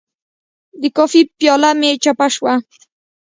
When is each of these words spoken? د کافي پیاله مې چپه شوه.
د 0.81 0.83
کافي 0.97 1.21
پیاله 1.37 1.71
مې 1.79 1.91
چپه 2.03 2.27
شوه. 2.35 2.53